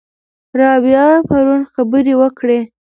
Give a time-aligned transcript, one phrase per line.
[0.59, 2.59] رابعه پرون خبرې وکړې.